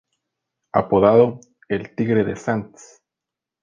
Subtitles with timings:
[0.73, 3.03] Apodado "El Tigre de Sants".